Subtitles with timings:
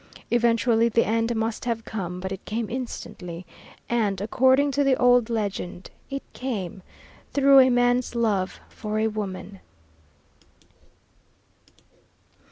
[0.31, 3.45] Eventually the end must have come, but it came instantly,
[3.87, 6.81] and, according to the old legend, it came
[7.33, 9.59] through a man's love for a woman.